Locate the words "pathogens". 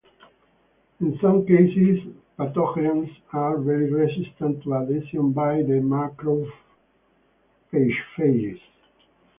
2.35-3.15